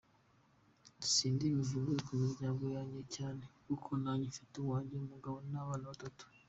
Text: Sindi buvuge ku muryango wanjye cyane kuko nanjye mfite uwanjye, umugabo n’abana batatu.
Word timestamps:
Sindi 1.11 1.45
buvuge 1.55 1.93
ku 2.05 2.11
muryango 2.21 2.63
wanjye 2.75 3.01
cyane 3.15 3.43
kuko 3.65 3.89
nanjye 4.03 4.25
mfite 4.31 4.53
uwanjye, 4.59 4.93
umugabo 4.95 5.37
n’abana 5.51 5.85
batatu. 5.93 6.23